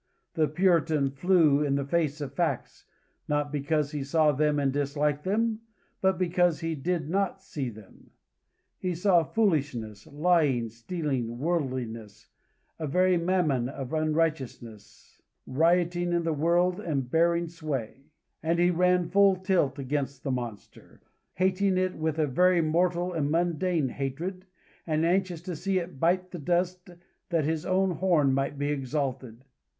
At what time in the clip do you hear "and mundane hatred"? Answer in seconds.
23.13-24.47